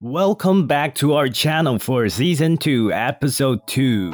[0.00, 4.10] Welcome back to our channel for season 2, episode 2.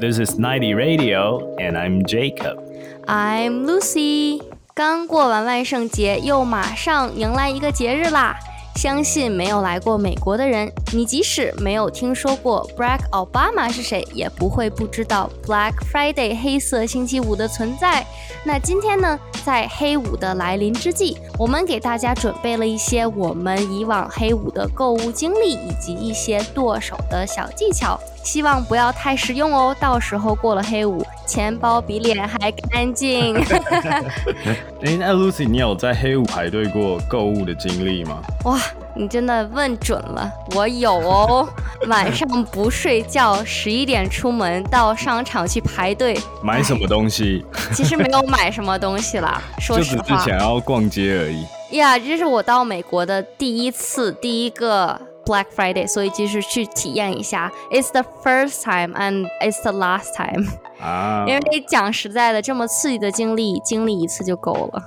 [0.00, 2.58] This is 90 Radio, and I'm Jacob.
[3.06, 4.42] I'm Lucy。
[4.74, 8.36] 刚过完万圣节，又马上迎来一个节日啦！
[8.79, 18.07] 相信没有来过美国的人，你即使没有听说过 Barack Obama 是谁，也不会不知道 Black Friday 黑色星期五的存在。
[18.45, 29.75] 那今天呢，在黑五的来临之际，我们给大家准备了一些我们以往黑五的购物经历，以及一些剁手的小技巧，希望不要太实用哦。
[29.79, 33.35] 到时候过了黑五，钱包比脸还干净。
[34.83, 38.21] 哎，那 Lucy，你有在黑五排队过购物的经历吗？
[38.45, 38.59] 哇，
[38.95, 41.47] 你真的问准了，我有哦。
[41.87, 47.45] 晚上不睡觉，十一点出门到商场去排队买什么东西？
[47.73, 51.77] 其实没有买什么东西啦， 说实话，就只是想要逛街而已。
[51.77, 54.99] 呀，这是我到美国的第一次，第一个。
[55.29, 57.51] Black Friday，所以就是去体验一下。
[57.69, 60.47] It's the first time and it's the last time。
[60.81, 64.83] 啊，因为讲实在的，这么刺激的经历，经历一次就够了。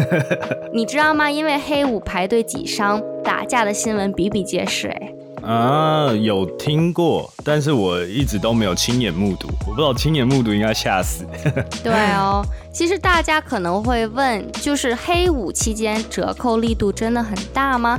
[0.72, 1.30] 你知道吗？
[1.30, 4.88] 因为黑五排队挤伤、打架的新闻比比皆是。
[4.88, 9.48] 哎，啊，有听过，但是我一直都没有亲眼目睹。
[9.66, 11.26] 我不知道亲眼目睹应该吓死。
[11.84, 17.98] 对哦，其实大家可能会问，就是黑五期间折扣力度真的很大吗？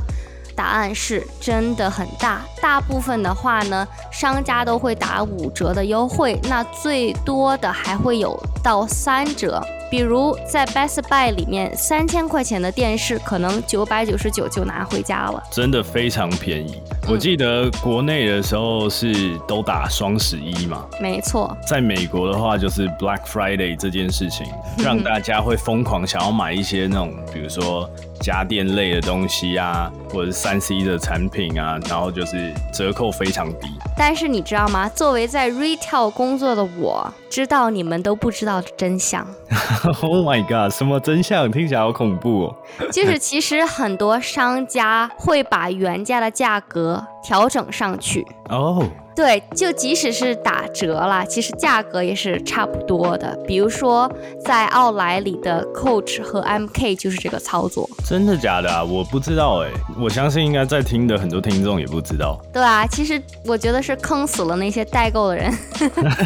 [0.58, 9.64] 答案是真的很大，大部分的话呢，商家都会打五折的优惠，那最多的还会有到三折。
[9.89, 16.81] 比如在 Best Buy 里面，三千块钱的电视可能九百九十九就拿回家了，真的非常便宜。
[17.08, 21.55] 我记得国内的时候是都打双十一嘛，没错。
[21.66, 24.45] 在美国的话，就是 Black Friday 这件事情，
[24.80, 33.67] 让大家会疯狂想要买一些那种，比如说家电类的东西啊，或者是三 C 的产品啊，然后就是折扣非常低。
[33.98, 34.88] 但是你知道吗？
[34.88, 39.27] 作为在 retail 工作的我，知道你们都不知道的真相。
[40.02, 40.73] Oh my god！
[40.73, 41.52] 什么真相？
[41.52, 42.55] 听起来好恐怖哦。
[42.94, 48.26] 就是其实很多商家会把原价的价格调整上去。
[48.48, 48.89] 哦。
[49.17, 53.36] 对，就即使是打折了，其实价格也是差不多的。
[53.48, 54.08] 比如说，
[54.45, 57.89] 在奥莱里的 Coach 和 MK 就是这个操作。
[58.06, 58.83] 真的假的啊？
[58.83, 62.39] 我不知道哎，我相信应该在听的很多听众也不知道。
[62.54, 65.52] 对啊，其实我觉得是坑死了那些代购的人。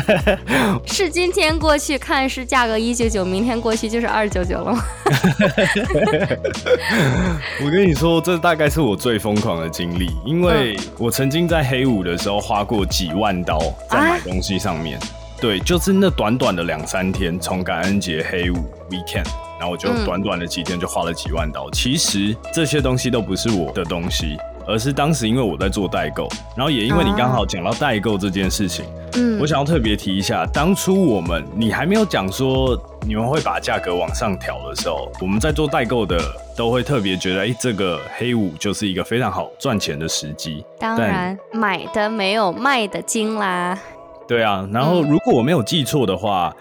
[0.86, 4.84] 是今天过去看是价格一九九，明天过去就是二九九了吗？
[7.64, 12.81] 我跟你说，这大概是我最疯狂的经历，因为我曾经在黑五的时候花过。
[12.86, 13.60] 几万刀
[13.90, 15.00] 在买东西上面，
[15.40, 18.56] 对，就是那短短的两三天，从感恩节黑五
[18.90, 19.26] weekend，
[19.60, 21.70] 然后我就短短的几天就花了几万刀。
[21.72, 24.38] 其实这些东西都不是我的东西，
[24.68, 36.20] 而是当时因为我在做代购，然后也因为你刚好讲到代购这件事情，嗯，我想要特别提一下，当初我们你还没有讲说你们会把价格往上调的时候，我们在做代购的。
[36.62, 40.64] 都会特别觉得，哎，这个黑五就是一个非常好赚钱的时机。
[40.78, 43.76] 当然，买的没有卖的精啦。
[44.28, 46.56] 对啊，然后如果我没有记错的话，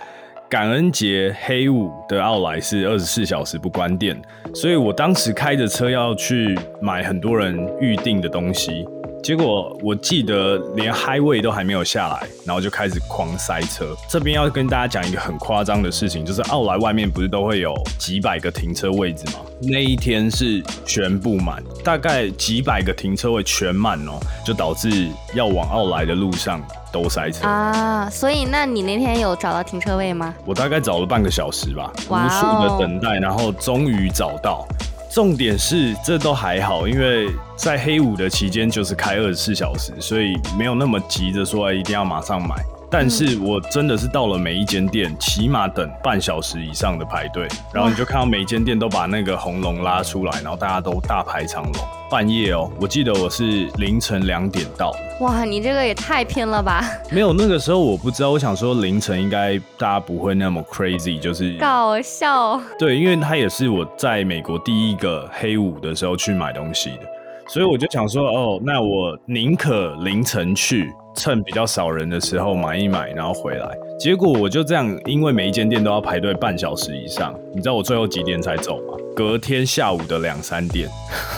[0.48, 4.18] 感恩节黑五的奥莱是二十四小时不关店，
[4.54, 8.88] 所以我当时开着车要去买很多人预定的东西。
[9.22, 13.94] 结果我记得连 Highway 都还没有下来，然后就开始狂塞车。
[14.08, 19.40] 这边要跟大家讲一个很夸张的事情，就是奥莱外面不是都会有几百个停车位置吗？
[19.60, 28.08] 那一天是全部满，大概几百个停车位全满哦，就导致要往奥莱的路上都塞车啊。
[28.10, 30.34] 所以，那你那天有找到停车位吗？
[30.46, 34.66] 我大概找了半个小时吧，无数的等待，然后终于找到。
[35.10, 42.54] 重点是这都还好，因为在黑五的期间就是开二十四小时，所以没有那么急着说一定要马上买。
[42.90, 51.72] 但是我真的是到了每一间店，起码等半小时以上的排队，然后你就看到每一间店都把那个红龙拉出来，然后大家都大排长龙。
[52.10, 54.92] 半夜哦，我记得我是凌晨两点到。
[55.20, 56.84] 哇，你这个也太拼了吧！
[57.12, 62.60] 没有那个时候我不知道，我想说凌晨应该大家不会那么 crazy，就是搞笑。
[62.76, 67.02] 对，因为它也是我在美国第一个黑五的时候去买东西的，
[67.46, 70.92] 所以我就想说，哦，那我宁可凌晨去。
[71.16, 73.68] 趁比较少人的时候买一买，然后回来。
[73.98, 77.34] 结果我就这样，因为每一间店都要排队半小时以上。
[77.54, 78.96] 你知道我最后几点才走吗？
[79.14, 80.88] 隔天下午的两三点。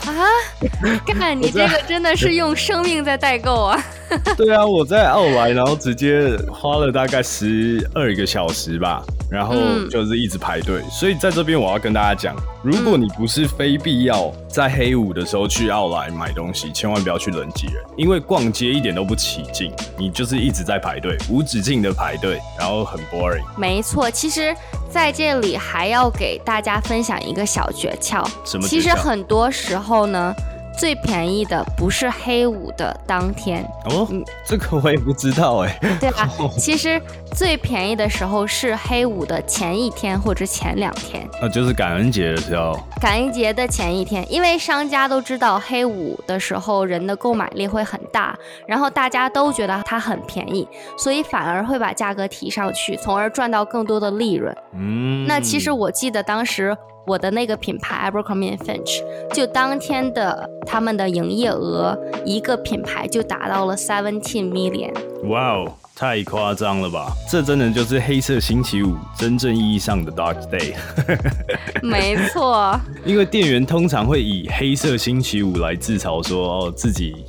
[0.06, 0.28] 啊！
[1.06, 3.84] 干你这个真的是用生命在代购啊！
[4.36, 9.02] 对啊，我在奥莱，然后直接花了大概十二个小时吧。
[9.32, 9.54] 然后
[9.90, 10.82] 就是一直排队。
[10.90, 23.42] 所以在这边我要跟大家讲，如果你不是非必要在黑五的时候去奥莱买东西，千万不要去人挤人，因为逛街一点都不起劲，你就是一直在排队，无止境的排队，然后很 boring。
[23.56, 24.54] 没错，其实
[24.90, 28.22] 在这里还要给大家分享一个小诀窍。
[28.44, 28.68] 什么？
[28.68, 30.34] 其实很多时候呢。
[30.78, 34.06] 最便宜的不是黑五的当天哦，
[34.44, 35.78] 这个我也不知道哎。
[36.00, 36.28] 对啊，
[36.58, 37.00] 其实
[37.34, 41.28] 最便宜的时候是黑五的前一天或者前两天。
[41.40, 42.78] 那就是感恩节的时候。
[43.00, 48.36] 感恩节的前一天，因为商家都知道黑五的时候人的购买力会很大，
[48.66, 50.66] 然后大家都觉得它很便宜，
[50.96, 54.56] 所以反而会把价格提上去，从而赚到更多的利润。
[54.74, 56.76] 嗯，那其实我记得当时。
[57.06, 59.02] 我的那个品牌 Abercrombie Finch，
[59.34, 64.92] 就当天的他们的营业额，一个品牌就达到了 seventeen million。
[65.28, 67.12] 哇哦，太夸张了吧！
[67.28, 70.74] 这真的就是黑色星期五真正意义上的 Dark Day。
[71.82, 77.24] 没错，因为店员通常会以黑色星期五来自嘲，说哦自己。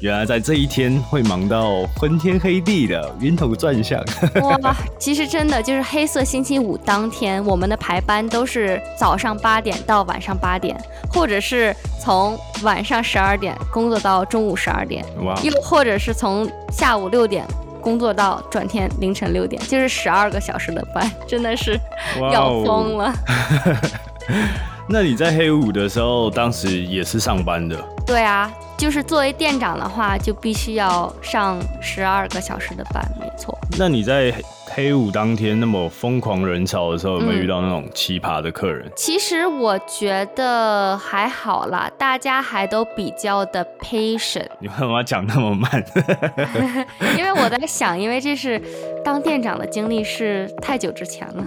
[0.00, 4.02] 原来在这一天会忙到昏天黑地的，晕头转向。
[4.62, 10.74] 哇，其实真的就是黑色星期五当天，我们的排班都是早上八点到晚上八点，
[11.12, 17.44] 或者是从晚上十二点工作到中午十二点，哇，又或者是从下午六点
[17.82, 21.78] 工作到转天凌晨六点，就是十二个小时的班，真的是
[22.32, 23.12] 要疯了。
[24.92, 27.76] 那你在黑五的时候，当时也是上班的？
[28.04, 28.50] 对啊。
[28.76, 33.54] 就是作为店长的话，就必须要上十二个小时的班，没错。
[33.78, 34.32] 那你在
[34.74, 38.90] 黑五当天那么疯狂人潮的时候，有没有遇到那种奇葩的客人？
[38.96, 44.46] 其实我觉得还好啦，大家还都比较的 patient。
[44.60, 45.70] 你为什么要讲那么慢？
[47.18, 48.58] 因为我在想，因为这是
[49.04, 51.44] 当店长的经历是太久之前了。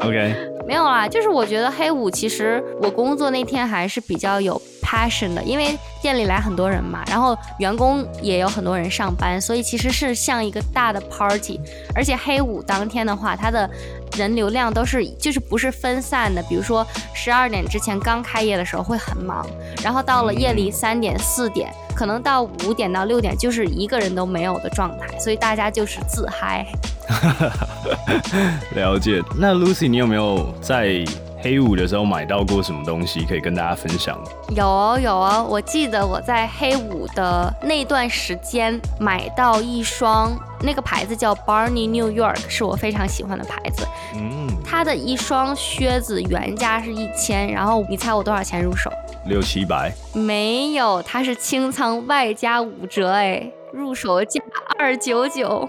[0.00, 0.34] OK，
[0.66, 11.60] 没有啦，就是我觉得黑五其实我工作那天还是比较有 passion 的，因为店里来很多人嘛，然后员工也有很多人上班，所以其实是像一个大的 party。
[11.94, 13.68] 而且黑五当天的话，它的
[14.16, 19.46] 人流量都是就是不是分散的，比如说十二点之前刚开业的时候会很忙，
[19.82, 26.66] 然后到了夜里三点四点，可能到五点到六点就是一个人都没有的状态，所以大家就是自嗨。
[28.74, 29.22] 了解。
[29.36, 31.04] 那 Lucy，你有没有在
[31.40, 34.16] 黑五的时候买到过什么东西可以跟大家分享？
[34.54, 40.32] 有哦有哦，我记得我在黑五的那段时间买到一双，
[40.62, 43.84] 那个牌子叫 Barney New York，是我非常喜欢的牌子。
[44.14, 48.90] 嗯，它的一双靴子原价是一千，然后你猜我多少钱入手？
[49.26, 49.92] 六七百？
[50.12, 53.50] 没有，它是清仓外加五折，哎。
[53.72, 54.40] 入手价
[54.78, 55.68] 二九九，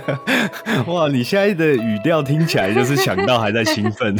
[0.86, 1.08] 哇！
[1.08, 4.14] 你现在的语调听起来就是想到还在兴奋。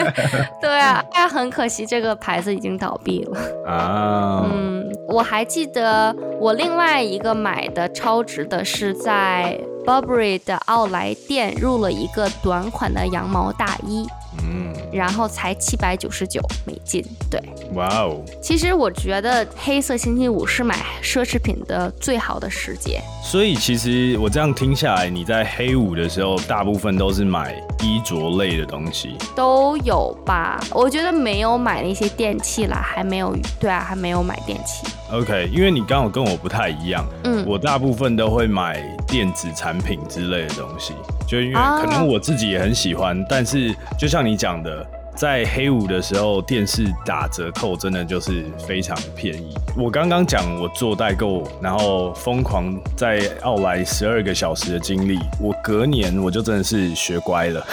[0.60, 4.46] 对啊，但很可惜这个牌子已经倒闭了啊。
[4.52, 14.06] 嗯，我还记得我另外一个买的超值的是在 Burberry 的奥莱店入了一个短款的羊毛大衣。
[14.42, 17.40] 嗯，然后才七百九十九美金，对，
[17.74, 18.20] 哇哦！
[18.40, 23.00] 其实我觉得黑色星期五是买奢侈品的最好的时节。
[23.22, 30.60] 所以其实我这样听下来，你在黑五的时候，大部分都是买衣着类的东西，都有吧？
[30.72, 34.86] 我觉得没有买那些电器啦，还没有，对啊，还没有买电器。
[35.12, 40.94] OK，因为你刚好跟我不太一样，嗯，我大部分都会买电子产品之类的东西。
[41.32, 44.86] 就因为可能我自己也很喜欢，但是就像你讲的，
[45.16, 49.54] 在黑五的时候，电视打折扣真的就是非常便宜。
[49.74, 57.66] 我刚刚讲我做代购，然后疯狂在奥莱十二个小时的经历，我隔年我就真的是学乖了，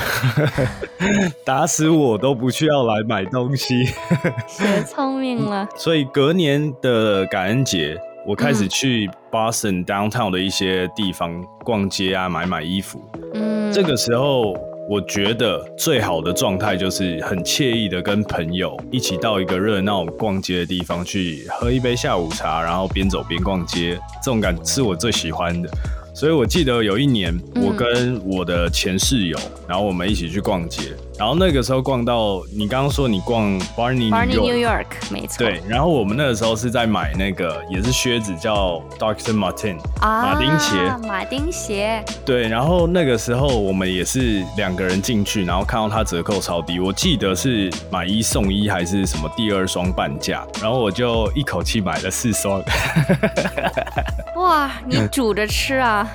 [1.43, 3.83] 打死我都不去奥莱买东西，
[4.47, 5.67] 学聪明了。
[5.75, 7.99] 所以隔年的感恩节。
[8.29, 13.01] 我开始去 Boston downtown 的一些地方逛街啊，买买衣服。
[13.33, 14.53] 嗯，这个时候
[14.87, 25.67] 我觉得最好的状态就是很惬意的跟朋友一起到一个热闹逛街的地方去喝一杯下午茶，然后边走边逛街，这种感是我最喜欢的。
[26.19, 30.93] 所以我记得有一年，我跟我的前室友，然后我们一起去逛街。
[31.17, 35.37] 然后那个时候逛到你刚刚说你逛 Barney New York，没错。
[35.37, 39.33] 对，然后我们那个时候是在买那个也是靴子，叫 Dr.
[39.33, 40.75] Martin 马丁鞋。
[41.07, 42.03] 马丁鞋。
[42.25, 52.61] 对，然后那个时候我们也是两个人进去，然后看到它折扣超低，我记得是买一送一还是什么第二双半价，然后我就一口气买了四双。
[54.49, 56.09] 哇，你煮着吃啊？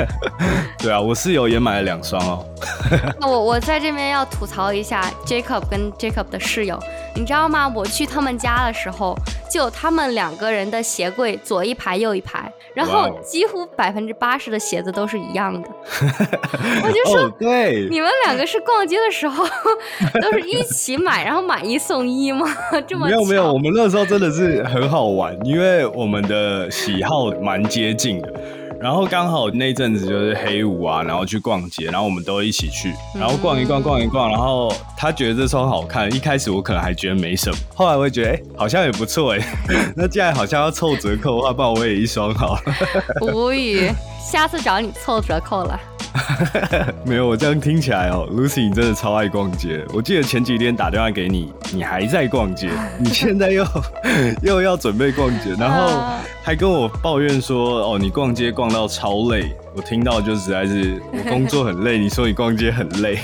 [0.80, 2.42] 对啊，我室友也买了两双哦。
[3.20, 6.82] 那我我在这边要吐槽一下 Jacob 跟 Jacob 的室友，
[7.14, 7.68] 你知道吗？
[7.68, 9.14] 我去他们家的时候，
[9.50, 15.68] 就他们两个人的鞋柜左一排右一排，然后几乎百分之八十的鞋子都是一样的。
[16.84, 19.44] 我就说，对，你们两个是逛街的时候
[20.20, 22.46] 都是一起买，然后买一送一吗？
[22.86, 28.32] 这么没有没有，我们那时候真的是很好玩，因为我们的喜好蛮接近的。
[28.80, 39.44] 然后刚好那阵子就是黑五啊，然后去逛街，然后我们都一起去，然后逛一逛逛一逛，然后他觉得这双好看，一开始我可能还觉得没什么，后来我会觉得哎，好像也不错哎，
[39.96, 42.62] 那既然好像要凑折扣的话，不然我也一双好了。
[43.32, 45.80] 无语，下次找你凑折扣了。
[47.04, 49.84] 没有，我这样听起来哦，Lucy 你真的超爱逛街。
[49.92, 53.66] 我记得前几天打电话给你，你还在逛街， 你现在又
[54.42, 56.02] 又要准备逛街，然后
[56.42, 59.54] 还跟我抱怨说，哦，你逛街逛到超累。
[59.74, 63.20] 我听到就实在是我工作很累，你说你逛街很累。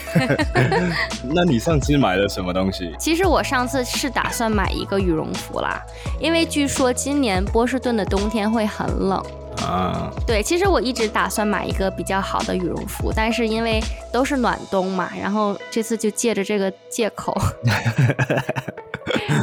[1.25, 2.95] 那你上次买了什么东西？
[2.97, 5.83] 其实我上次是打算买一个羽绒服啦，
[6.21, 9.21] 因为据说今年波士顿的冬天会很冷。
[9.63, 13.81] 啊，对，其实我一直打算买一个比较好的羽绒服，但是因为
[14.13, 17.35] 都是暖冬嘛，然后这次就借着这个借口。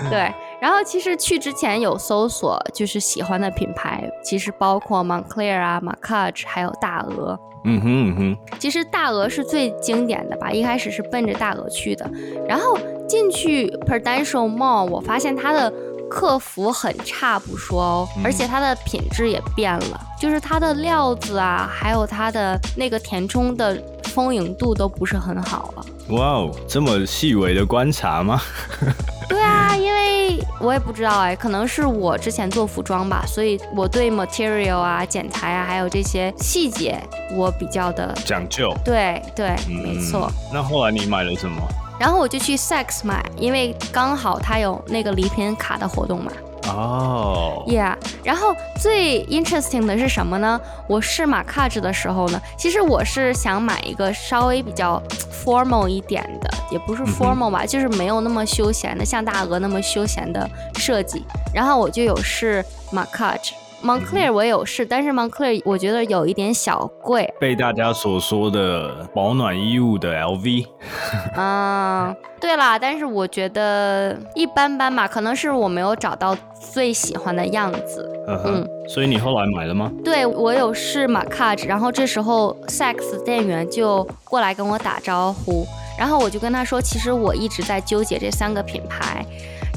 [0.10, 7.40] 对，然后其实去之前有搜索，就是喜欢的品牌，其实包括 Moncler 啊、m a c a g e 还有大鹅。
[7.64, 12.10] 嗯哼嗯哼，其实大鹅是最经典的吧，一开始是奔着大鹅去的，
[12.48, 12.78] 然后
[13.08, 15.72] 进去 Prudential Mall，我发现它的。
[16.12, 25.86] 客服很差不说哦，而且它的品质也变了，就是它的料子啊，还有它的那个填充的丰盈度都不是很好了。
[26.10, 28.42] 哇哦，这么细微的观察吗？
[29.30, 37.02] 对啊，因为我也不知道哎，可能是我之前做服装吧，所以我对 material 啊、剪裁啊，还有这些细节，
[37.32, 38.76] 我比较的讲究。
[38.84, 40.30] 对对，没错。
[40.54, 41.62] 那后来你买了什么？
[42.02, 46.32] 然后我就去 Sex 买，因为刚好它有那个礼品卡的活动嘛。
[46.66, 47.96] 哦，Yeah。
[48.24, 50.60] 然后最 interesting 的是什么呢？
[50.88, 55.00] 我试马卡纸的时候呢，其实我是想买一个稍微比较
[55.46, 61.24] formal 一点的，也不是 formal 吧，就是没有那么休闲的，像大鹅那么休闲的设计。
[61.54, 63.54] 然后我就有试马卡纸。
[63.84, 70.68] Moncler 我有试，但是 Moncler 我觉得有一点小贵，被大家所说的保暖衣物的 LV。
[71.36, 76.38] 嗯，对啦，但是我觉得一般般吧，可能是我没有找到
[76.72, 78.08] 最喜欢的样子。
[78.28, 79.92] 嗯，所以你后来买了吗？
[80.06, 85.66] 对，我有试 m a c a g e 然后这时候 Sex 店员就过来跟我打招呼，
[85.98, 89.26] 然后我就跟他说，其实我一直在纠结这三个品牌。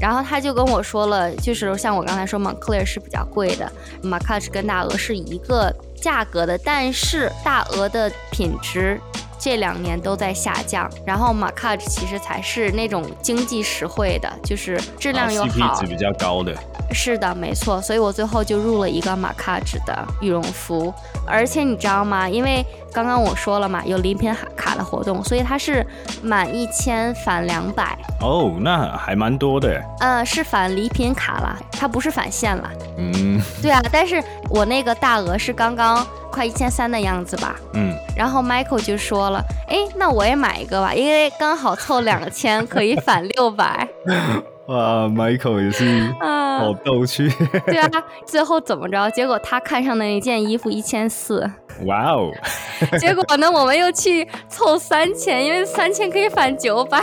[0.04, 9.00] 然后他就跟我说了，就是像我刚才说，Moncler 是比较贵的 m a c a g e 跟大鹅是一个价格的，但是大鹅的品质
[9.44, 16.50] 这两年都在下降，然后 m a c a e 其实才是那种经济实惠的，就是质量又好，值比较高的。
[16.90, 20.90] 是的，没错，所以我最后就入了一个马卡纸的羽绒服，
[21.26, 22.26] 而且你知道吗？
[22.26, 25.86] 因为刚刚我说了嘛，有礼品卡的活动，所以它是
[26.22, 27.98] 满一千返两百。
[28.22, 29.78] 哦，那还蛮多的。
[30.00, 32.70] 呃，是返礼品卡了，它不是返现了。
[32.96, 34.22] 嗯，对啊，但是
[34.54, 37.56] 我那个大额是刚刚快一千三的样子吧。
[37.72, 43.88] 嗯，然后 Michael 就说了，哎，那我也买一个吧，因为刚好凑两千可以返六百。
[44.68, 47.30] 哇，Michael 也是好逗趣。
[47.66, 47.90] 对啊，
[48.26, 49.10] 最后怎么着？
[49.10, 51.50] 结果他看上的那件衣服一千四。
[51.84, 52.30] 哇哦！
[52.98, 57.02] 结果呢，我们又去凑三千，因为三千可以返九百。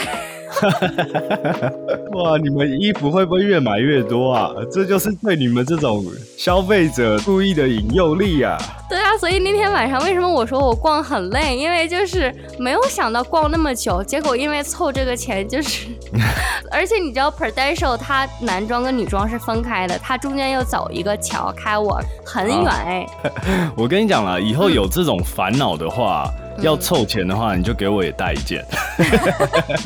[2.14, 4.52] 哇，你们衣服会不会越买越多啊？
[4.72, 6.04] 这就是对你们这种
[6.38, 8.58] 消费者故意的引诱力啊！
[8.90, 11.56] 对啊，所以那天晚上为什么我说我逛很累？
[11.56, 15.88] 因为就是没有想到逛那么久，结果因为凑这个钱就是，
[16.72, 23.08] 而且你知道呆兽他男装跟女装是分开的，他中间又走一个桥开我很远哎。
[23.76, 26.32] 我跟你讲了，以后有这种烦恼的话。
[26.60, 28.66] 要凑钱的话，你就给我也带一件，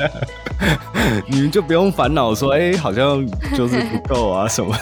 [1.28, 4.76] 你们就不用烦恼说，哎，好像就是不够啊什么。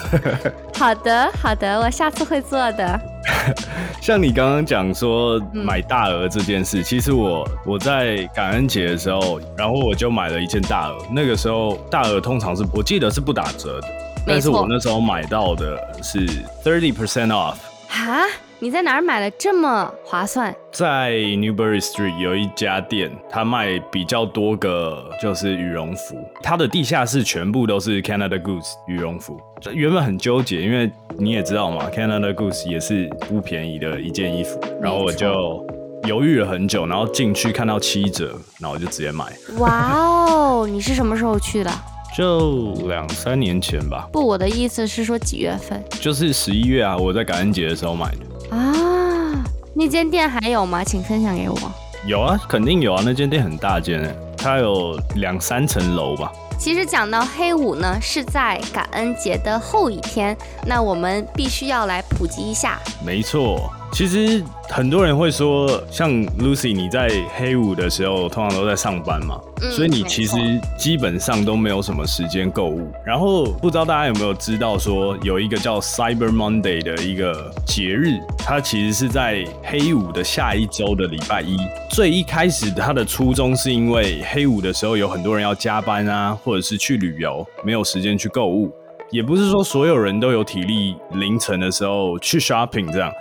[0.74, 3.00] 好的，好的，我下次会做的。
[4.02, 10.98] 像你刚刚讲说买大鹅这件事，其实我我在感恩节的时候，然后我就买了一件大鹅。
[11.10, 13.88] 那个时候大鹅通常是我记得是不打折的，
[14.26, 16.26] 但是我那时候买到的是
[16.62, 17.56] thirty percent off。
[17.88, 18.24] 哈？
[18.64, 20.56] 你在哪儿买了这么划算？
[20.72, 29.38] 在 Newbury Street 有一家店，它卖比较多个就是羽绒服，它的地下室全部都是 Canada Goose 羽绒服。
[29.74, 35.62] 原本很纠结，因为你也知道嘛，Canada Goose 也是不便宜的一件衣服，然后我就
[36.08, 38.28] 犹豫了很久，然后进去看到七折，
[38.58, 39.26] 然后我就直接买。
[39.58, 41.70] 哇哦，你是什么时候去的？
[42.16, 44.08] 就两三年前吧。
[44.10, 45.84] 不，我的意思是说几月份？
[46.00, 48.20] 就是十一月啊，我在感恩节的时候买的。
[48.54, 49.44] 啊，
[49.74, 50.84] 那间店还有吗？
[50.84, 51.58] 请分享给我。
[52.06, 56.30] 有啊，肯定有啊，那间店很大间，它有两三层楼吧。
[56.56, 62.78] 其实讲到黑五呢，是在感恩节的后一天，那我们必须要来普及一下。
[63.04, 63.68] 没错。
[63.94, 70.36] 其实很多人会说，像 Lucy，你在黑五的时候通常都在上班嘛，所以你其实
[70.76, 72.90] 基本上都没有什么时间购物。
[73.06, 81.56] 然后不知道大家有没有知道，说有一个叫 Cyber Monday 的一个节日，它其实是在黑五的下一周的礼拜一。
[81.88, 88.72] 最一开始它的初衷是因为黑五的时候有很多人要加班啊，或者是去旅游，没有时间去购物。
[89.10, 93.12] 也不是说所有人都有体力凌晨的时候去 shopping 这样。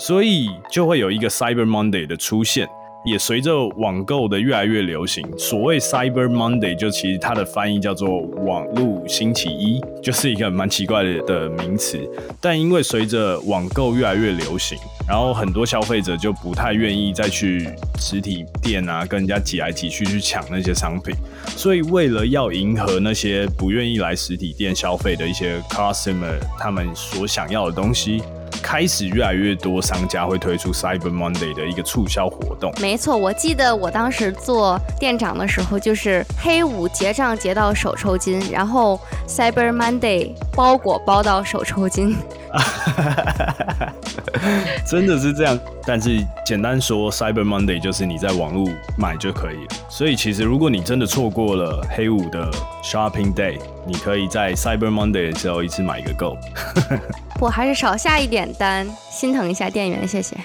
[0.00, 2.66] 所以就会有一个 Cyber Monday 的出现，
[3.04, 5.22] 也随着网购的越来越流行。
[5.36, 12.00] 所谓 Cyber Monday，就其实它的翻译叫做网络星期一， 就是一个蛮奇怪的的名词。
[12.40, 21.14] 但因为随着网购越来越流行，然后很多消费者就不太愿意再去实体店啊，跟人家挤来挤去去抢那些商品。
[21.48, 28.22] 所以为了要迎合那些不愿意来实体店消费的一些 customer，他们所想要的东西。
[28.70, 32.72] 开始越来越多商家会推出 Cyber Monday 的一个促销活动。
[32.80, 42.16] 没错，我记得我当时做店长的时候，就是黑五结账结到手抽筋，然后 Cyber Monday 包裹包到手抽筋。
[44.86, 45.58] 真的是这样，
[45.92, 48.64] 但是简单说，Cyber Monday 就是你在网络
[48.96, 49.70] 买就可以了。
[49.88, 52.48] 所以其实如果你真的错过了黑五的
[52.80, 56.36] Shopping Day，你可以在 Cyber Monday 的时候一次买一个够。
[57.42, 60.36] 我还是少下一点单，心疼一下店员，谢谢。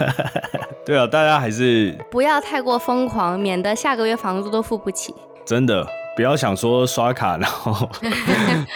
[0.84, 5.14] 对啊，大家还是不要太过疯狂，免得下个月房租都付不起。
[5.46, 7.88] 真的，不要想说刷卡，然后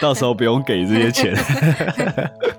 [0.01, 1.35] 到时候不用给这些钱。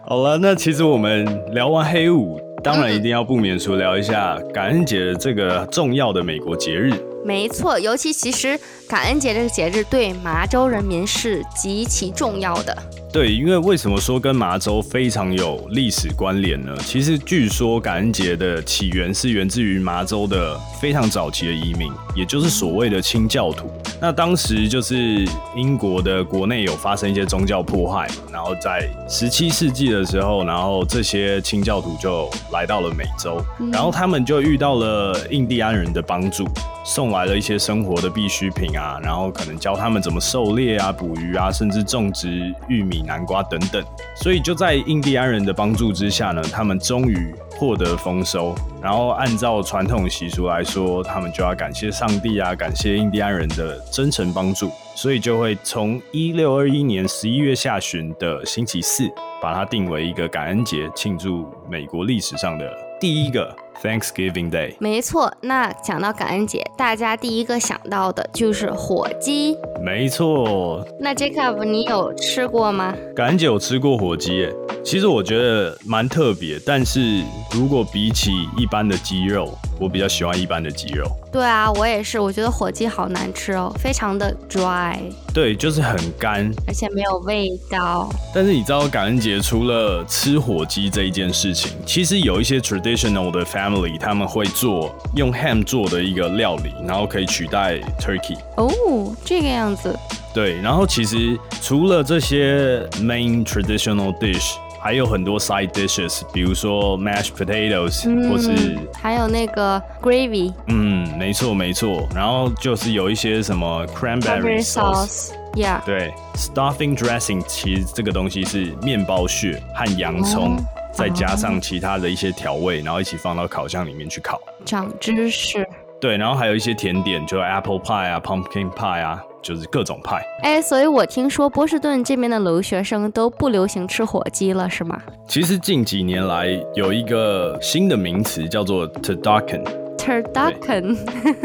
[0.06, 7.11] 好了，那其实我们聊完黑五，当然一定要不免除聊一下感恩节这个重要的美国节日。
[7.24, 8.58] 没错，尤其其实
[8.88, 12.76] 感恩节这个节日对麻州人民是极其重要的。
[13.12, 16.74] 对，因为为什么说跟麻州非常有历史关联呢？
[16.78, 23.70] 其实据说感恩节的起源是源自于麻州的非常早期的移民，也就是所谓的清教徒。
[24.00, 36.48] 那当时就是英国的国内有发生一些宗教迫害嘛，然后在十七世纪的时候，然后这些清教徒就来到了美洲，然后他们就遇到了印第安人的帮助。
[36.84, 43.84] 送来了一些生活的必需品啊，然后可能教他们怎么狩猎啊、捕鱼啊，甚至种植玉米、南瓜等等。
[44.16, 48.54] 所以就在印第安人的帮助之下呢，他们终于获得丰收。
[48.82, 54.70] 然后按照传统习俗来说，他们就要感谢上帝啊，感谢印第安人的真诚帮助。
[54.94, 59.08] 所以就会从一六二一年十一月下旬的星期四，
[59.40, 63.56] 把它定为一个感恩节，庆祝美国历史上的第一个。
[63.82, 65.32] Thanksgiving Day，没错。
[65.40, 69.56] 那讲到感恩节，大家第一个想到的就是火鸡。
[69.82, 70.86] 没错。
[71.00, 72.94] 那 Jacob，你有吃过吗？
[73.16, 74.48] 感恩节有吃过火鸡，
[74.84, 76.60] 其实我觉得蛮特别。
[76.64, 81.04] 但是如果比起一般的鸡肉，我比较喜欢一般的鸡肉。
[81.32, 82.20] 对啊，我也是。
[82.20, 84.98] 我觉得火鸡好难吃哦，非常的 dry。
[85.34, 88.08] 对，就是很干，而且没有味道。
[88.32, 98.38] 但是你知道感恩节除了吃火鸡这一件事情，其实有一些 traditional 的 family 他们会做用 ham 做的一个料理，然后可以取代 turkey。
[98.56, 99.98] 哦，这个样子。
[100.32, 104.54] 对，然后其实除了这些 main traditional dish。
[104.82, 110.52] 还有很多 side dishes，比如说 mashed potatoes，或是还有那个 gravy。
[110.66, 112.08] 嗯，没错没错。
[112.12, 115.80] 然后就是有一些什么 cranberry sauce，yeah。
[115.84, 120.56] 对，stuffing dressing，其实这个东西是面包屑和洋葱，
[120.92, 124.40] 再加上其他的一些调味，然后一起放到烤箱里面去烤。
[124.64, 125.64] 长知识。
[126.00, 129.22] 对，然后还有一些甜点，就 apple pie 啊，pumpkin pie 啊。
[129.42, 135.02] 就是各种派，哎，所以我听说波士顿这边的留学生都不流行吃火鸡了，是吗？
[135.26, 139.64] 其实近几年来有一个新的名词叫做 turducken。
[139.98, 140.96] turducken，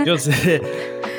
[0.05, 0.62] 就是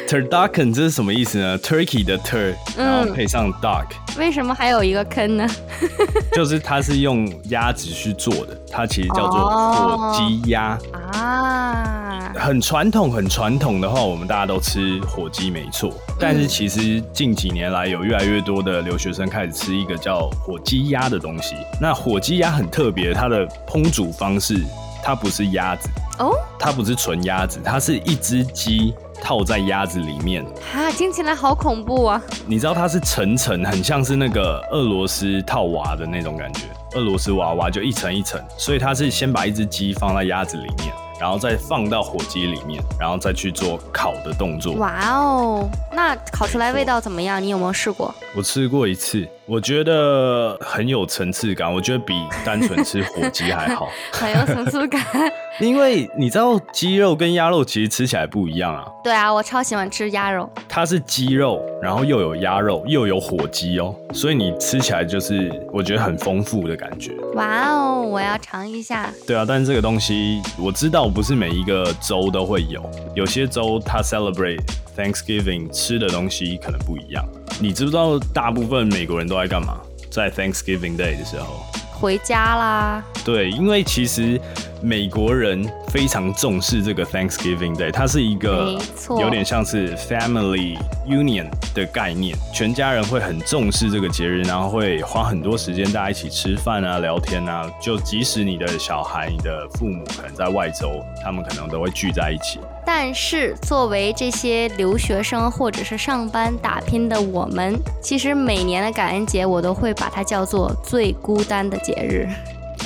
[0.09, 3.85] turducken，这是什么意思呢？Turkey 的 tur，然后配上 duck，
[4.17, 5.47] 为什么还有一个坑呢？
[6.33, 10.79] 就是它是用鸭子去做的，它其实叫做火鸡鸭
[11.13, 12.33] 啊。
[12.35, 15.93] 很传统，很传统的话，我们大家都吃火鸡没错。
[16.19, 21.55] 但是其实近几年来，有越来越多的留学生开始吃一个叫火鸡鸭的东西。
[21.79, 24.63] 那火鸡鸭很特别，它的烹煮方式，
[25.03, 28.95] 它不是鸭子哦，它不是纯鸭子，它是一只鸡。
[29.23, 32.23] 套在鸭子里面，啊，听起来好恐怖啊！
[32.47, 36.63] 你知道它是层层，很像是那个俄罗斯套娃的那种感觉，
[36.95, 40.93] 俄罗斯娃娃就一层一层，所以它是先把一只鸡放在鸭子里面。
[41.21, 44.75] 然后再放到火鸡里面，然后再去做烤的动作。
[44.75, 47.43] 哇哦，那烤出来味道怎么样？
[47.43, 48.15] 你有没有试过？
[48.37, 51.73] 我吃过一次，我觉得很有层次感。
[51.73, 55.03] 我觉得比单纯吃火鸡还好， 很有层次感。
[55.59, 58.85] 因为你知道鸡肉跟鸭肉其实吃起来不一样啊。
[59.03, 60.49] 对啊，我超喜欢吃鸭肉。
[60.69, 67.13] 它是鸡肉，然后又有鸭肉，又有火鸡哦，所以你吃起来就是我觉得很丰富的感觉。
[67.35, 69.11] 哇哦，我要尝一下。
[69.27, 71.09] 对啊，但是这个东西我知道。
[71.09, 72.83] 不是每一个州都会有，
[73.15, 74.61] 有些州它 celebrate
[74.97, 77.25] Thanksgiving 吃的东西可能不一样。
[77.61, 79.81] 你知不知道大部分美国人都在干嘛？
[80.11, 81.65] 在 Thanksgiving Day 的时候。
[81.93, 83.05] 回家啦！
[83.25, 84.41] 对，因为其实
[84.81, 88.81] 美国人非常重视这个 Thanksgiving Day，它是一个
[89.19, 97.69] 有点像是 family union 的概念，全家人会很重视这个节日，然后会花很多时间大家一起吃饭啊、聊天啊。
[97.81, 102.61] 就即使你的小孩、你的父母可能在外州，他们可能都会聚在一起。
[102.87, 112.29] 但是，作为这些留学生或者是上班打拼的我们，其实每年的感恩节我都会把它叫做最孤单的节日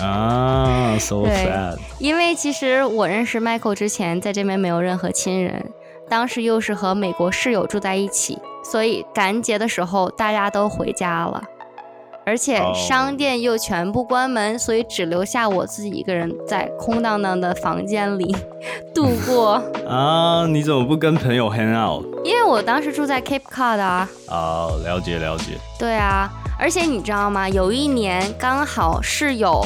[0.03, 1.77] 啊，so sad。
[1.99, 5.65] 因为其实我认识 Michael 之前，在这边没有任何亲人，
[6.09, 11.43] 当时又是和美国室友住在一起，所以感恩节的时候大家都回家了。
[12.25, 18.33] 而且商店又全部关门，所以只留下我自己一个人在空荡荡的房间里
[18.95, 19.61] 度过。
[19.89, 22.05] 啊，你怎么不跟朋友 hang out？
[22.25, 24.09] 因为我当时住在 Cape Cod 啊。
[24.29, 25.59] 哦，了解了解。
[25.77, 27.49] 对啊，而且你知道吗？
[27.49, 29.61] 有一年刚好室友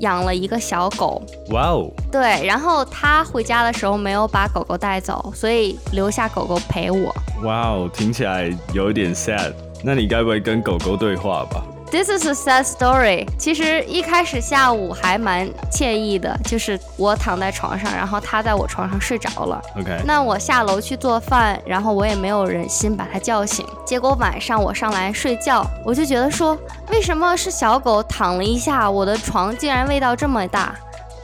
[0.00, 1.22] 养了一个小狗。
[1.50, 1.90] 哇哦。
[2.12, 7.14] 对，然后他回家的时候没有把狗狗带走，所以留下狗狗陪我。
[7.44, 9.54] 哇哦，听起来有一点 sad。
[9.82, 13.26] 那你该不会跟狗狗对话吧？This is a sad story。
[13.36, 19.60] 其实一开始下午还蛮惬意的，就是我躺在床上，然后他在我床上睡着了。
[19.76, 20.00] OK。
[20.04, 23.66] 那我下楼去做饭，然后我也没有忍心把他叫醒。
[23.84, 26.56] 结果晚上我上来睡觉，我就觉得说，
[26.90, 30.74] 为什么是小狗躺了一下，我的床竟然味道这么大？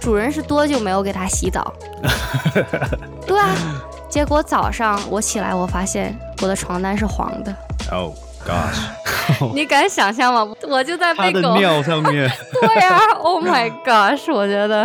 [0.01, 1.73] 主人是多久没有给它洗澡？
[3.27, 3.55] 对啊。
[4.09, 7.55] 结果早上我起来，我发现我的床单是黄的。
[7.91, 8.15] Oh
[8.47, 9.53] gosh。
[9.55, 10.49] 你敢想象吗？
[10.69, 12.31] 我就在被狗尿上面。
[12.63, 14.33] 对啊，Oh my gosh！
[14.33, 14.85] 我觉得，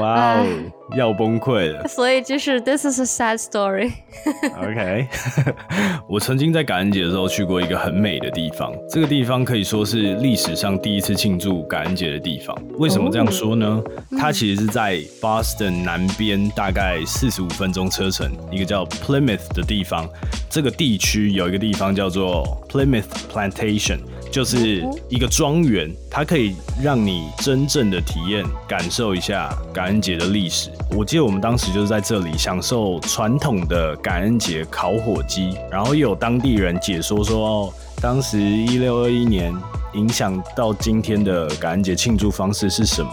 [0.00, 0.46] 哇哦，
[0.94, 1.86] 要崩溃了。
[1.88, 3.92] 所以就是 This is a sad story。
[4.56, 5.08] OK，
[6.08, 12.56] 我曾经在感恩节的时候去过一个很美的地方，这个地方可以说是历史上第一次庆祝感恩节的地方。
[12.78, 13.82] 为什么这样说呢？
[14.18, 20.08] 它其实是在 Boston 南边大概四十五分钟车程，一个叫 Plymouth 的地方。
[20.48, 23.98] 这个地区有一个地方叫做 Plymouth Plantation，
[24.30, 30.70] 就是一个庄园，它可以让你真正的体验、感受一下感恩节的历史。
[30.90, 39.52] 我记得我们当时就是在这里享受传统的感恩节烤火鸡，然后又有当地人解说说，哦，当时一六二一年
[39.94, 43.10] 影响到今天的感恩节庆祝方式是什么。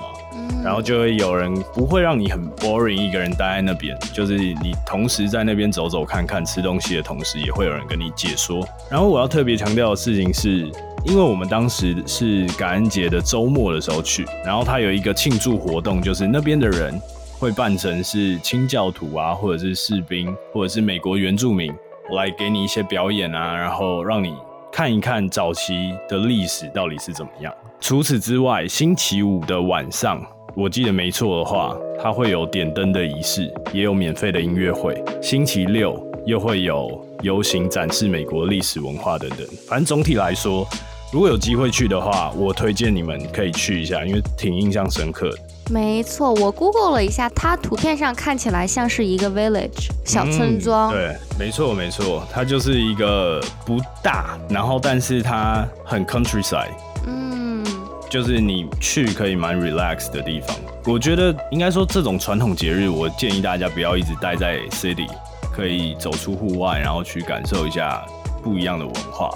[0.63, 8.63] 然后就会有人不会让你很 boring，一个人待在那边，就是你同时在那边走走看看吃东西的同时，也会有人跟你解说。
[8.87, 10.69] 然后我要特别强调的事情是，
[11.03, 17.01] 因为我们当时是感恩节的周末的时候去，然后他有一个庆祝活动，就是那边的人
[17.41, 21.73] 会扮成是清教徒啊，或者是士兵，或者是美国原住民
[22.15, 24.35] 来给你一些表演啊，然后让你
[24.71, 27.51] 看一看早期的历史到底是怎么样。
[27.79, 30.23] 除此之外，星期五的晚上。
[30.53, 35.01] 我记得没错的话，它会有点灯的仪式，也有免费的音乐会。
[35.19, 39.39] 星期六又会有游行展示美国历史文化等等。
[39.67, 40.67] 反正总体来说，
[41.11, 45.37] 如果有机会去的话，我推荐你们可以去一下，因为挺印象深刻的。
[45.71, 50.91] 没错，我 Google 了一下，它图片上看起来像是一个 village 小村庄。
[50.91, 56.71] 对，没错没错，它就是一个不大，然后但是它很 countryside。
[57.07, 57.63] 嗯
[58.09, 60.53] 就是你去可以蛮 relax 的地方。
[60.85, 65.07] 我觉得应该说这种传统节日，我建议大家不要一直待在 city，
[65.55, 68.05] 可以走出户外，然后去感受一下
[68.43, 69.33] 不一样的文化。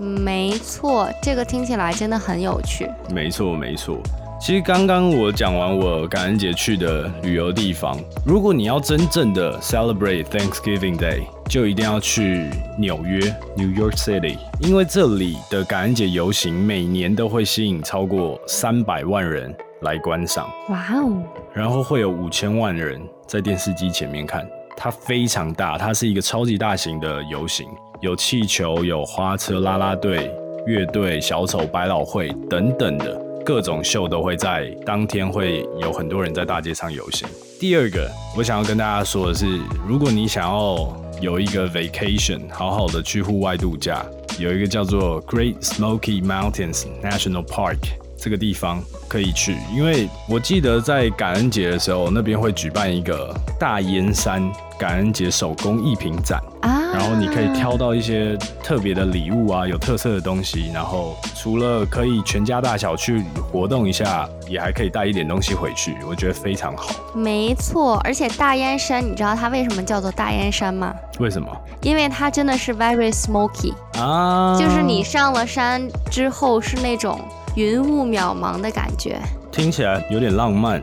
[0.00, 2.90] 没错，这个听起来真的很有趣。
[3.14, 3.96] 没错，没错。
[4.38, 13.18] 其实刚刚我讲完我感恩节去的旅游地方，如果你要真正的 celebrate Thanksgiving Day，就一定要去纽约
[13.56, 20.48] New York City，因为这里的感恩节游行每年都会吸引超过三百万人来观赏。
[20.68, 21.22] 哇哦！
[21.54, 24.46] 然后会有五千万人在电视机前面看，
[24.76, 27.66] 它非常大，它是一个超级大型的游行，
[28.00, 30.30] 有气球、有花车、啦啦队、
[30.66, 33.25] 乐队、小丑、百老汇等等的。
[33.46, 37.28] 各种秀都会在当天会有很多人在大街上游行。
[37.60, 44.04] 第二个，我想要跟大家说的是，如果你想要有一个 vacation，好好的去户外度假，
[44.40, 47.78] 有一个叫做 Great Smoky Mountains National Park
[48.18, 54.42] 这个地方可以去，因为我记得在感恩节的时候，那边会举办一个大烟山
[54.78, 56.80] 感恩节手工艺品展啊。
[56.92, 60.70] 然后你可以挑到一些特别的礼物啊，有特色的东西。
[60.72, 66.88] 然后除了可以全家大小去活动一下，也还可以带一点东西回去，我觉得非常好。
[67.14, 70.94] 没错，而且大燕山，你知道它为什么叫做大燕山吗？
[71.20, 71.48] 为什么？
[71.82, 77.20] 因为它真的是 very smoky 啊，就是你上了山之后是那种
[77.56, 79.18] 云雾渺茫的感觉，
[79.50, 80.80] 听起来有点浪漫。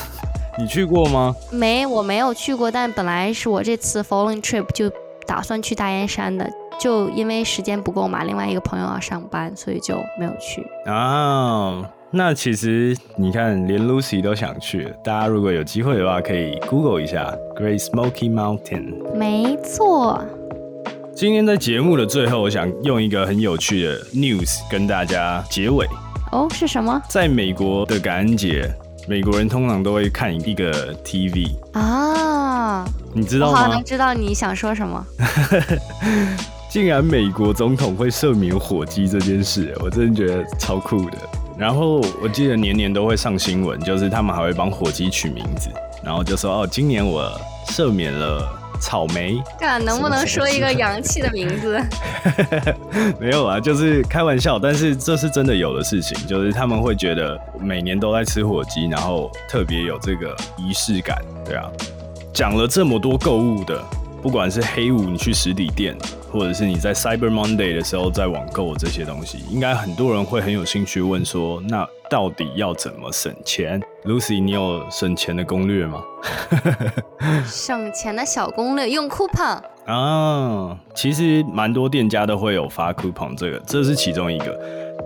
[0.58, 1.34] 你去过吗？
[1.50, 4.90] 没，我没有去过，但本来是我这次 following trip 就。
[5.26, 11.88] 打算去大雁山的，就因为时间不够嘛，另外一个朋友要上班，所以就没有去啊。
[12.10, 19.14] 那其实你看，连 Lucy 都想去，大家如果有机会的话，可以 Google 一下 Great Smoky Mountain。
[19.14, 20.20] 没错。
[21.14, 25.86] 今天在节目的最后，我想用一个很有趣的 news 跟大家结尾。
[26.30, 27.00] 哦，是什么？
[27.08, 28.70] 在美国的感恩节，
[29.08, 32.84] 美国人通常都会看一个 TV 啊。
[33.12, 33.52] 你知道吗？
[33.52, 35.04] 我好能知道你想说什么。
[36.70, 41.18] 竟然美国总统会赦免火鸡这件事，我真的觉得超酷的。
[41.58, 45.68] 然后我记得年年都会上新闻，就是他们还会帮火鸡取名字，
[46.04, 47.28] 然后就说哦，今年我
[47.66, 48.48] 赦免了
[48.80, 49.40] 草莓。
[49.58, 51.80] 看能不能说一个洋气的名字？
[53.20, 54.58] 没有啊，就是开玩笑。
[54.58, 61.70] 但是这是真的有的事情，就是他们会觉得每年都在吃火鸡，然后特别有这个仪式感，对啊。
[62.32, 63.82] 讲了这么多购物的，
[64.22, 65.96] 不管是黑五你去实体店，
[66.30, 76.02] 或者是你在 Cyber Monday 的时候在网购这些东西，应该很多人会很有兴趣问说，那到底要怎么省钱？Lucy，你有省钱的攻略吗？
[77.46, 84.58] 省钱的小攻略，用 coupon 啊，其实蛮多店家都会有发 coupon，这个这是其中一个。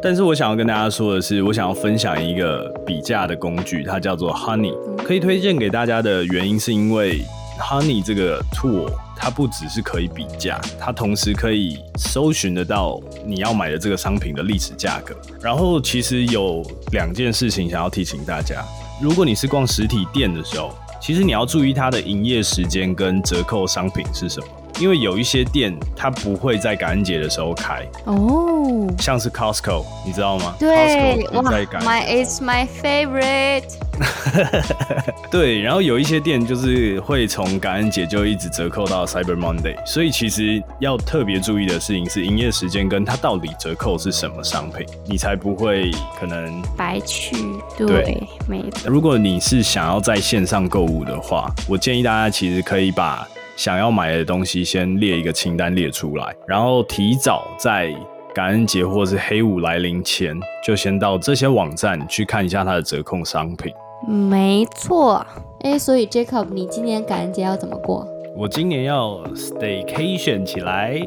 [0.02, 4.74] 但是我想要跟大家说的是，我想要分享一个比价的工具，它叫做 Honey。
[5.04, 7.20] 可以推荐给大家的原因是因为
[7.60, 15.16] Honey 这个 tool，它不只是可以比价，它同时可以搜寻得到你要买的这个商品的历史价格。
[15.40, 18.64] 然后其实有两件事情想要提醒大家：
[19.00, 24.46] 如果你是逛实体店的时候，其实你要注意它的营业时间跟折扣商品是什么。
[24.80, 30.54] 因为有一些店，它不会在感恩节的时候开哦，像是 Costco，你知道吗？
[30.58, 33.64] 对，哇，My is my favorite。
[35.30, 47.36] 对，然后有一些店就是会从感恩节就一直折扣到 Cyber Monday，所以其实要特别注意的事情是营业时间跟它到底折扣是什么商品，你才不会可能白去。
[47.78, 48.90] 对，没错。
[48.90, 53.24] 如果你是想要在线上购物的话，我建议大家其实可以把。
[53.56, 57.94] 想要买的东西，先列一个清单列出来，然后提早在
[58.34, 60.34] 感恩节或是黑五来临前，
[60.66, 63.72] 就先到这些网站去看一下它的折扣商品。
[64.06, 65.24] 没错，
[65.60, 68.06] 哎，所以 Jacob，你今年感恩节要怎么过？
[68.36, 71.00] 我今年要 staycation 起来。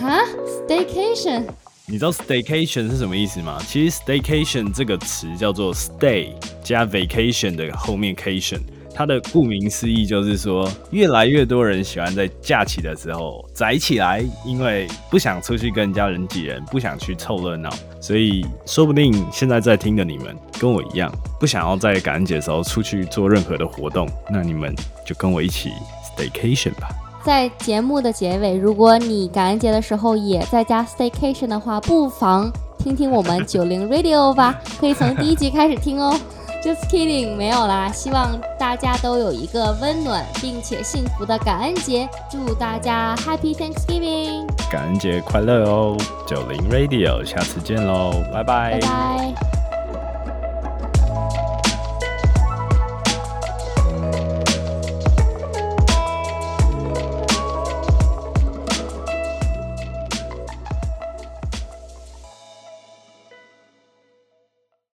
[0.00, 0.20] 哈
[0.66, 1.44] ？staycation？
[1.86, 3.58] 你知道 staycation 是什么意思吗？
[3.68, 6.30] 其实 staycation 这个词叫做 stay
[6.62, 8.58] 加 vacation 的后面 cation。
[8.94, 17.68] 它的顾名思义就是说，越来越多人喜欢在假期的时候宅起来，因为不想出去跟人家人挤人，不想去凑热闹，
[18.00, 24.72] 所以说不定现在在听的你们跟我一样，不想要在感恩节的时候出去做任何的活动，那你们
[25.04, 25.70] 就跟我一起
[26.16, 26.88] staycation 吧。
[27.24, 36.16] 在节目的结尾，如果你感恩节的时候也在家 staycation 的话，不妨听听我们九零 radio 吧，可以从第一集开始听哦。
[36.64, 37.90] Just kidding，没有啦。
[37.92, 45.94] 希望大家都有一个温暖并且幸福的感恩节，祝大家 Happy Thanksgiving，感恩节快乐哦！
[46.26, 48.80] 九零 Radio，下次见喽，拜拜。
[48.80, 49.63] 拜拜。